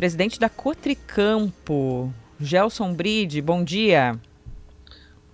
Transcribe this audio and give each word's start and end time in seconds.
presidente 0.00 0.40
da 0.40 0.48
Cotricampo. 0.48 2.10
Gelson 2.40 2.94
Bride, 2.94 3.42
bom 3.42 3.62
dia. 3.62 4.18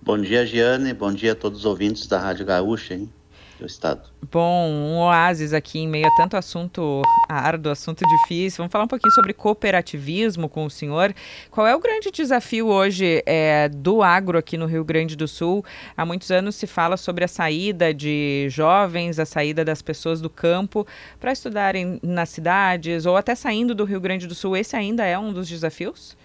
Bom 0.01 0.19
dia, 0.19 0.45
Giane. 0.45 0.93
Bom 0.93 1.13
dia 1.13 1.31
a 1.31 1.35
todos 1.35 1.59
os 1.59 1.65
ouvintes 1.65 2.05
da 2.05 2.19
Rádio 2.19 2.45
Gaúcha. 2.45 2.93
Hein? 2.93 3.09
Do 3.57 3.65
Estado. 3.65 4.09
Bom, 4.31 4.69
um 4.69 4.97
oásis 4.99 5.53
aqui 5.53 5.79
em 5.79 5.87
meio 5.87 6.07
a 6.07 6.15
tanto 6.15 6.37
assunto 6.37 7.01
árduo, 7.27 7.71
assunto 7.71 8.03
difícil. 8.07 8.57
Vamos 8.57 8.71
falar 8.71 8.85
um 8.85 8.87
pouquinho 8.87 9.13
sobre 9.13 9.33
cooperativismo 9.33 10.47
com 10.47 10.65
o 10.65 10.69
senhor. 10.69 11.13
Qual 11.49 11.65
é 11.65 11.75
o 11.75 11.79
grande 11.79 12.11
desafio 12.11 12.67
hoje 12.67 13.23
é, 13.25 13.69
do 13.69 14.03
agro 14.03 14.37
aqui 14.37 14.57
no 14.57 14.65
Rio 14.65 14.83
Grande 14.83 15.15
do 15.15 15.27
Sul? 15.27 15.63
Há 15.95 16.05
muitos 16.05 16.29
anos 16.31 16.55
se 16.55 16.67
fala 16.67 16.97
sobre 16.97 17.23
a 17.23 17.27
saída 17.27 17.93
de 17.93 18.47
jovens, 18.49 19.19
a 19.19 19.25
saída 19.25 19.65
das 19.65 19.81
pessoas 19.81 20.21
do 20.21 20.29
campo 20.29 20.85
para 21.19 21.31
estudarem 21.31 21.99
nas 22.03 22.29
cidades 22.29 23.05
ou 23.05 23.17
até 23.17 23.35
saindo 23.35 23.73
do 23.73 23.83
Rio 23.83 23.99
Grande 23.99 24.27
do 24.27 24.35
Sul. 24.35 24.55
Esse 24.55 24.75
ainda 24.75 25.05
é 25.05 25.17
um 25.17 25.33
dos 25.33 25.47
desafios? 25.47 26.15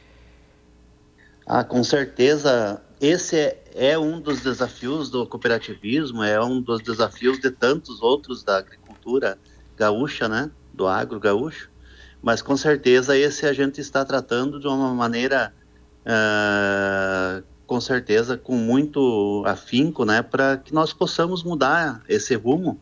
Ah, 1.47 1.65
com 1.65 1.83
certeza 1.83 2.81
esse 3.01 3.37
é, 3.37 3.62
é, 3.75 3.99
um 3.99 4.21
dos 4.21 4.41
desafios 4.41 5.11
do 5.11 5.27
cooperativismo, 5.27 6.23
é 6.23 6.43
um 6.43 6.61
dos 6.61 6.81
desafios 6.83 7.39
de 7.39 7.51
tantos 7.51 8.03
outros 8.03 8.43
da 8.43 8.59
agricultura 8.59 9.39
gaúcha, 9.77 10.29
né? 10.29 10.51
Do 10.73 10.87
agro 10.87 11.19
gaúcho. 11.19 11.71
Mas 12.23 12.41
com 12.41 12.57
certeza 12.57 13.17
esse 13.17 13.47
a 13.47 13.53
gente 13.53 13.81
está 13.81 14.05
tratando 14.05 14.61
de 14.61 14.67
uma 14.67 14.95
maneira, 14.95 15.53
uh, 16.07 17.43
com 17.67 17.81
certeza, 17.81 18.37
com 18.39 18.57
muito 18.57 19.43
afinco, 19.47 20.05
né? 20.05 20.23
Para 20.23 20.57
que 20.57 20.73
nós 20.73 20.93
possamos 20.93 21.43
mudar 21.43 22.03
esse 22.09 22.35
rumo 22.35 22.81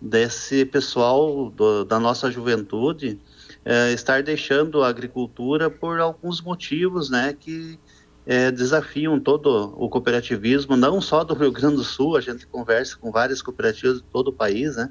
desse 0.00 0.64
pessoal 0.64 1.50
do, 1.50 1.84
da 1.84 1.98
nossa 1.98 2.30
juventude 2.30 3.20
uh, 3.66 3.92
estar 3.92 4.22
deixando 4.22 4.82
a 4.82 4.88
agricultura 4.88 5.68
por 5.68 6.00
alguns 6.00 6.40
motivos, 6.40 7.10
né? 7.10 7.36
Que 7.38 7.78
é, 8.28 8.50
desafiam 8.50 9.18
todo 9.18 9.74
o 9.74 9.88
cooperativismo, 9.88 10.76
não 10.76 11.00
só 11.00 11.24
do 11.24 11.32
Rio 11.32 11.50
Grande 11.50 11.76
do 11.76 11.82
Sul, 11.82 12.14
a 12.14 12.20
gente 12.20 12.46
conversa 12.46 12.94
com 12.98 13.10
várias 13.10 13.40
cooperativas 13.40 14.02
de 14.02 14.04
todo 14.04 14.28
o 14.28 14.32
país, 14.34 14.76
né? 14.76 14.90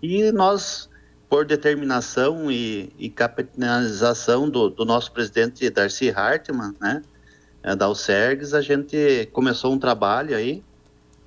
E 0.00 0.30
nós, 0.30 0.88
por 1.28 1.44
determinação 1.44 2.48
e, 2.48 2.92
e 2.96 3.10
capitalização 3.10 4.48
do, 4.48 4.70
do, 4.70 4.84
nosso 4.84 5.10
presidente 5.10 5.68
Darcy 5.68 6.10
Hartmann, 6.10 6.76
né, 6.80 7.02
é, 7.60 7.74
da 7.74 7.86
Alcergues, 7.86 8.54
a 8.54 8.60
gente 8.60 9.28
começou 9.32 9.72
um 9.72 9.80
trabalho 9.80 10.36
aí 10.36 10.62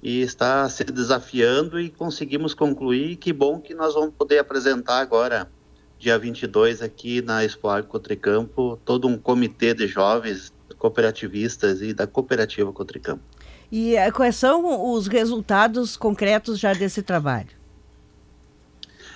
e 0.02 0.22
está 0.22 0.70
se 0.70 0.86
desafiando 0.86 1.78
e 1.78 1.90
conseguimos 1.90 2.54
concluir. 2.54 3.18
Que 3.18 3.34
bom 3.34 3.60
que 3.60 3.74
nós 3.74 3.96
vamos 3.96 4.14
poder 4.18 4.40
apresentar 4.40 5.00
agora, 5.00 5.52
dia 5.98 6.18
22, 6.18 6.82
aqui 6.82 7.22
na 7.22 7.44
Expo 7.44 7.68
Agro 7.68 7.90
Cotricampo, 7.90 8.80
todo 8.86 9.10
um 9.10 9.18
comitê 9.18 9.74
de 9.74 9.88
jovens 9.88 10.54
cooperativistas 10.80 11.82
e 11.82 11.94
da 11.94 12.08
cooperativa 12.08 12.72
Cotricampo. 12.72 13.22
E 13.72 13.96
eh, 13.96 14.12
quais 14.12 14.36
são 14.36 14.92
os 14.96 15.06
resultados 15.06 15.96
concretos 15.96 16.58
já 16.58 16.74
desse 16.74 17.04
trabalho? 17.04 17.60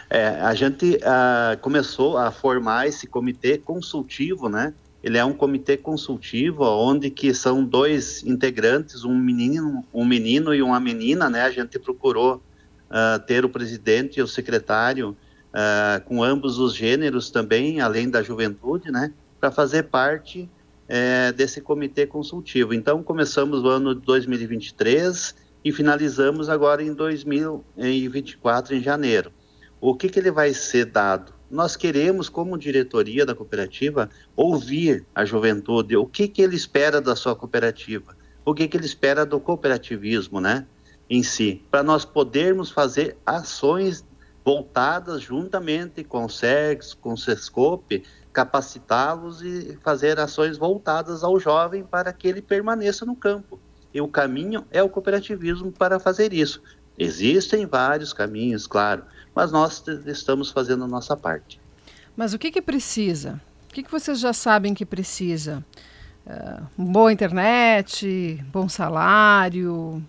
É, 0.09 0.27
a 0.41 0.53
gente 0.53 0.97
uh, 0.97 1.57
começou 1.59 2.17
a 2.19 2.29
formar 2.29 2.87
esse 2.87 3.07
comitê 3.07 3.57
consultivo, 3.57 4.47
né? 4.47 4.71
Ele 5.01 5.17
é 5.17 5.25
um 5.25 5.33
comitê 5.33 5.75
consultivo, 5.75 6.63
onde 6.63 7.09
que 7.09 7.33
são 7.33 7.63
dois 7.63 8.23
integrantes, 8.23 9.03
um 9.03 9.17
menino, 9.17 9.83
um 9.91 10.05
menino 10.05 10.53
e 10.53 10.61
uma 10.61 10.79
menina, 10.79 11.31
né? 11.31 11.41
A 11.41 11.49
gente 11.49 11.79
procurou 11.79 12.35
uh, 12.35 13.19
ter 13.25 13.43
o 13.43 13.49
presidente 13.49 14.19
e 14.19 14.21
o 14.21 14.27
secretário 14.27 15.17
uh, 15.49 16.03
com 16.05 16.23
ambos 16.23 16.59
os 16.59 16.75
gêneros 16.75 17.31
também, 17.31 17.81
além 17.81 18.07
da 18.07 18.21
juventude, 18.21 18.91
né? 18.91 19.11
Para 19.39 19.49
fazer 19.51 19.83
parte 19.83 20.47
é, 20.95 21.31
desse 21.31 21.59
comitê 21.59 22.05
consultivo. 22.05 22.71
Então, 22.71 23.01
começamos 23.01 23.63
o 23.63 23.67
ano 23.67 23.95
de 23.95 24.01
2023 24.01 25.33
e 25.65 25.71
finalizamos 25.71 26.49
agora 26.49 26.83
em 26.83 26.93
2024, 26.93 28.75
em 28.75 28.79
janeiro. 28.79 29.31
O 29.81 29.95
que, 29.95 30.07
que 30.07 30.19
ele 30.19 30.29
vai 30.29 30.53
ser 30.53 30.85
dado? 30.85 31.33
Nós 31.49 31.75
queremos, 31.75 32.29
como 32.29 32.59
diretoria 32.59 33.25
da 33.25 33.33
cooperativa, 33.33 34.07
ouvir 34.35 35.03
a 35.15 35.25
juventude, 35.25 35.97
o 35.97 36.05
que, 36.05 36.27
que 36.27 36.43
ele 36.43 36.55
espera 36.55 37.01
da 37.01 37.15
sua 37.15 37.35
cooperativa, 37.35 38.15
o 38.45 38.53
que, 38.53 38.67
que 38.67 38.77
ele 38.77 38.85
espera 38.85 39.25
do 39.25 39.39
cooperativismo, 39.39 40.39
né, 40.39 40.67
em 41.09 41.23
si, 41.23 41.63
para 41.71 41.81
nós 41.81 42.05
podermos 42.05 42.69
fazer 42.69 43.17
ações 43.25 44.05
voltadas 44.43 45.21
juntamente 45.21 46.03
com 46.03 46.25
o 46.25 46.29
SERGS, 46.29 46.93
com 46.93 47.13
o 47.13 47.17
SESCOP, 47.17 48.03
capacitá-los 48.31 49.41
e 49.41 49.77
fazer 49.83 50.19
ações 50.19 50.57
voltadas 50.57 51.23
ao 51.23 51.39
jovem 51.39 51.83
para 51.83 52.11
que 52.11 52.27
ele 52.27 52.41
permaneça 52.41 53.05
no 53.05 53.15
campo. 53.15 53.59
E 53.93 54.01
o 54.01 54.07
caminho 54.07 54.65
é 54.71 54.81
o 54.81 54.89
cooperativismo 54.89 55.71
para 55.71 55.99
fazer 55.99 56.33
isso. 56.33 56.61
Existem 56.97 57.65
vários 57.65 58.11
caminhos, 58.11 58.67
claro, 58.67 59.03
mas 59.33 59.51
nós 59.51 59.83
estamos 60.05 60.51
fazendo 60.51 60.83
a 60.83 60.87
nossa 60.87 61.15
parte. 61.15 61.61
Mas 62.15 62.33
o 62.33 62.39
que, 62.39 62.51
que 62.51 62.61
precisa? 62.61 63.39
O 63.69 63.73
que, 63.73 63.83
que 63.83 63.91
vocês 63.91 64.19
já 64.19 64.33
sabem 64.33 64.73
que 64.73 64.85
precisa? 64.85 65.63
Uh, 66.25 66.65
boa 66.77 67.11
internet, 67.11 68.43
bom 68.51 68.69
salário, 68.69 70.03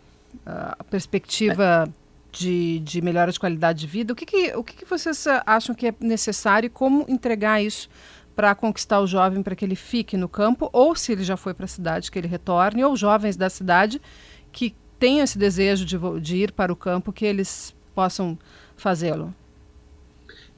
uh, 0.47 0.85
perspectiva 0.91 1.89
é 1.89 2.04
de, 2.35 2.81
de 2.81 3.01
melhora 3.01 3.31
de 3.31 3.39
qualidade 3.39 3.81
de 3.81 3.87
vida. 3.87 4.13
O 4.13 4.17
que, 4.17 4.27
que, 4.27 4.55
o 4.57 4.65
que, 4.65 4.75
que 4.75 4.85
vocês 4.85 5.27
acham 5.47 5.75
que 5.75 5.89
é 5.89 5.95
necessário 6.01 6.67
e 6.67 6.71
como 6.71 7.05
entregar 7.09 7.63
isso 7.63 7.89
para 8.35 8.55
conquistar 8.55 9.01
o 9.01 9.07
jovem 9.07 9.43
para 9.43 9.55
que 9.55 9.65
ele 9.65 9.77
fique 9.77 10.17
no 10.17 10.29
campo, 10.29 10.69
ou 10.73 10.97
se 10.97 11.13
ele 11.13 11.23
já 11.23 11.37
foi 11.37 11.55
para 11.55 11.67
a 11.67 11.69
cidade, 11.69 12.11
que 12.11 12.19
ele 12.19 12.27
retorne, 12.27 12.85
ou 12.85 12.97
jovens 12.97 13.37
da 13.37 13.49
cidade 13.49 14.03
que 14.51 14.75
tenham 14.99 15.23
esse 15.23 15.39
desejo 15.39 15.85
de, 15.85 15.97
de 16.21 16.37
ir 16.37 16.53
para 16.53 16.73
o 16.73 16.77
campo, 16.77 17.13
que 17.13 17.25
eles 17.25 17.75
possam 17.95 18.37
fazê-lo? 18.77 19.33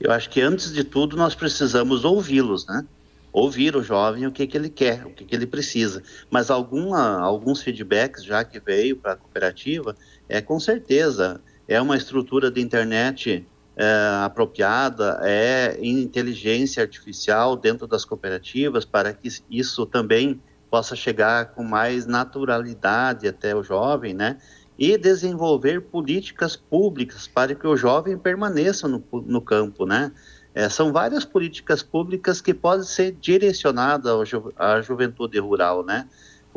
Eu 0.01 0.11
acho 0.11 0.31
que 0.31 0.41
antes 0.41 0.73
de 0.73 0.85
tudo 0.85 1.17
nós 1.17 1.35
precisamos 1.35 2.05
ouvi-los, 2.05 2.67
né? 2.67 2.85
Ouvir 3.33 3.77
o 3.77 3.83
jovem 3.83 4.27
o 4.27 4.33
que, 4.33 4.47
que 4.47 4.57
ele 4.57 4.71
quer, 4.71 5.05
o 5.05 5.11
que, 5.11 5.25
que 5.25 5.35
ele 5.35 5.47
precisa. 5.47 6.03
Mas 6.31 6.51
alguma, 6.51 7.21
alguns 7.21 7.61
feedbacks 7.61 8.25
já 8.25 8.43
que 8.43 8.59
veio 8.59 8.97
para 8.97 9.13
a 9.13 9.17
cooperativa, 9.17 9.95
é 10.27 10.41
com 10.41 10.59
certeza 10.59 11.43
é 11.69 11.81
uma 11.81 11.97
estrutura 11.97 12.51
de 12.51 12.61
internet 12.61 13.47
é, 13.77 14.23
apropriada, 14.25 15.21
é 15.23 15.79
inteligência 15.83 16.83
artificial 16.83 17.57
dentro 17.57 17.87
das 17.87 18.05
cooperativas 18.05 18.85
para 18.85 19.13
que 19.13 19.29
isso 19.51 19.85
também 19.85 20.41
possa 20.71 20.97
chegar 20.97 21.53
com 21.53 21.63
mais 21.63 22.07
naturalidade 22.07 23.29
até 23.29 23.55
o 23.55 23.63
jovem, 23.63 24.15
né? 24.15 24.39
E 24.79 24.97
desenvolver 24.99 25.81
políticas 25.83 26.55
públicas 26.55 27.27
para 27.27 27.55
que 27.55 27.67
o 27.67 27.77
jovem 27.77 28.19
permaneça 28.19 28.87
no, 28.87 29.03
no 29.13 29.41
campo, 29.41 29.87
né? 29.87 30.13
É, 30.55 30.69
são 30.71 30.93
várias 30.93 31.25
políticas 31.25 31.83
públicas 31.83 32.41
que 32.41 32.55
podem 32.55 32.87
ser 32.87 33.13
direcionadas 33.13 34.31
à 34.57 34.81
juventude 34.81 35.39
rural, 35.39 35.85
né? 35.85 36.09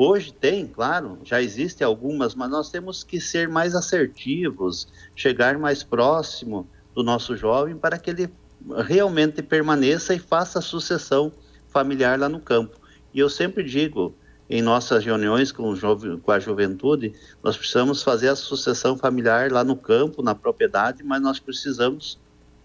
Hoje 0.01 0.31
tem, 0.31 0.65
claro, 0.65 1.19
já 1.25 1.41
existem 1.41 1.85
algumas, 1.85 2.33
mas 2.33 2.49
nós 2.49 2.69
temos 2.69 3.03
que 3.03 3.19
ser 3.19 3.49
mais 3.49 3.75
assertivos, 3.75 4.87
chegar 5.13 5.57
mais 5.57 5.83
próximo 5.83 6.65
do 6.95 7.03
nosso 7.03 7.35
jovem 7.35 7.75
para 7.75 7.97
que 7.97 8.09
ele 8.09 8.29
realmente 8.77 9.43
permaneça 9.43 10.13
e 10.13 10.17
faça 10.17 10.59
a 10.59 10.61
sucessão 10.61 11.33
familiar 11.67 12.17
lá 12.17 12.29
no 12.29 12.39
campo. 12.39 12.79
E 13.13 13.19
eu 13.19 13.27
sempre 13.27 13.61
digo, 13.61 14.15
em 14.49 14.61
nossas 14.61 15.03
reuniões 15.03 15.51
com, 15.51 15.75
com, 16.23 16.31
a 16.31 16.39
juventude, 16.39 17.11
nós 17.43 17.57
precisamos 17.57 18.01
fazer 18.01 18.29
a 18.29 18.37
sucessão 18.37 18.97
familiar 18.97 19.51
lá 19.51 19.65
no 19.65 19.75
campo, 19.75 20.23
na 20.23 20.33
propriedade, 20.33 21.03
mas 21.03 21.21
nós 21.21 21.39
precisamos 21.39 22.17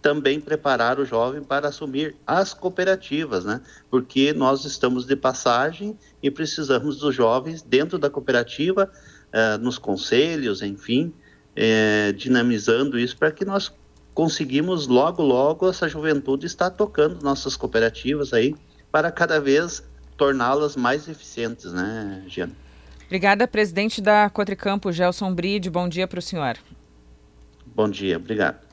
também 0.05 0.39
preparar 0.39 1.01
o 1.01 1.07
jovem 1.07 1.43
para 1.43 1.69
assumir 1.69 2.15
as 2.27 2.53
cooperativas, 2.53 3.47
né? 3.47 3.63
Porque 3.91 4.35
nós 4.35 4.67
estamos 4.67 5.07
de 5.07 5.17
passagem 5.17 5.99
e 6.23 6.31
precisamos 6.31 6.99
dos 6.99 7.15
jovens 7.15 7.63
dentro 7.63 7.99
da 7.99 8.11
cooperativa, 8.11 8.93
eh, 9.33 9.57
nos 9.57 9.79
conselhos, 9.79 10.61
enfim, 10.61 11.11
eh, 11.57 12.13
dinamizando 12.19 12.99
isso 12.99 13.17
para 13.17 13.33
que 13.33 13.47
nós 13.47 13.73
conseguimos 14.13 14.87
logo, 14.87 15.23
logo 15.23 15.71
essa 15.71 15.89
juventude 15.89 16.45
estar 16.45 16.69
tocando 16.69 17.23
nossas 17.23 17.57
cooperativas 17.57 18.35
aí 18.35 18.55
para 18.93 19.11
cada 19.11 19.41
vez 19.41 19.83
torná-las 20.19 20.77
mais 20.77 21.09
eficientes, 21.09 21.73
né, 21.73 22.25
Giana? 22.29 22.53
Obrigada, 23.07 23.49
presidente 23.49 24.03
da 24.03 24.29
Cotricampo, 24.29 24.93
Gelson 24.93 25.33
Bride. 25.33 25.71
Bom 25.71 25.89
dia 25.89 26.07
para 26.07 26.19
o 26.19 26.23
senhor. 26.23 26.59
Bom 27.75 27.89
dia, 27.89 28.19
obrigado. 28.19 28.64